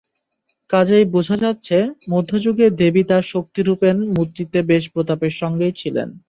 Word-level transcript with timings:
কাজেই 0.69 1.05
বোঝা 1.13 1.35
যাচ্ছে, 1.37 1.77
মধ্যযুগে 2.09 2.67
দেবী 2.79 3.03
তাঁর 3.03 3.23
শক্তিরূপেণ 3.33 3.95
মূর্তিতে 4.15 4.59
বেশ 4.71 4.83
প্রতাপের 4.93 5.33
সঙ্গেই 5.41 5.73
ছিলেন। 5.77 6.09